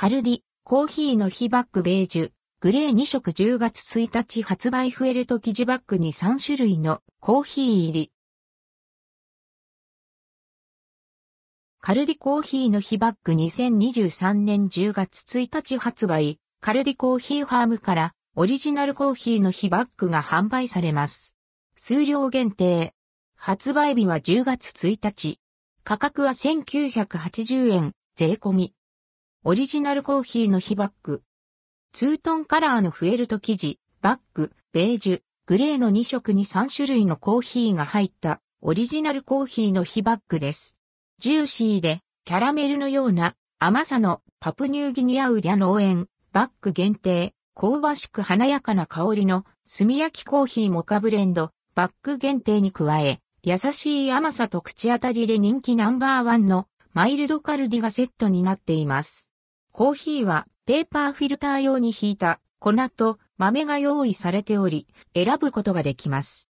[0.00, 8.12] カルディ、コーヒーの日バッグベージュ、グレー2色10月1日発売フエルト生地バッグに3種類のコーヒー入り。
[11.82, 21.34] カルディコーヒーの日バッグ2023年10月1日発売、カルディコーヒーファームからオリジナルコーヒーの日バッグが販売されます。
[21.76, 22.94] 数量限定。
[23.36, 25.40] 発売日は10月1日。
[25.84, 28.74] 価格は1980円、税込み。
[29.42, 31.22] オリジナルコーヒーの日バッグ。
[31.94, 40.76] ツートンカラーのフエルト生地、バッグ、ベージュ、グレーの2色に3種類のコーヒーが入ったオリジナルコーヒーの日バッグです。
[41.18, 59.29] ジューシーでキャラメルのような甘さのパプアニューギニアウリャ農園バッグ限定香ばしく華やかな香りの炭焼きコーヒーモカブレンドバッグ限定に加え優しい甘さと口当たりで人気ナンバーワンのマイルドカルディがセットになっています。
[59.80, 66.50] コーヒーはペーパーフィルター用に挽いた粉と豆が用意されており、選ぶことができます。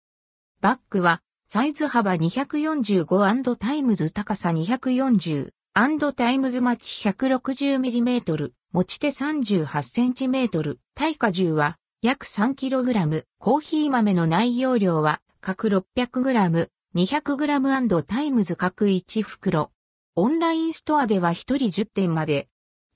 [0.61, 19.71] バッグはサイズ幅 245& タイムズ高さ 240& タイムズマチ 160mm 持ち手 38cm 耐荷重は約 3kg コーヒー豆の内容量は各 600g 200g& タイムズ各1袋
[20.15, 22.47] オンラインストアでは1人10点まで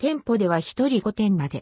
[0.02, 1.60] 店舗では1人5点まで。